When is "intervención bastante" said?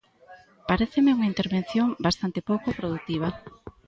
1.33-2.39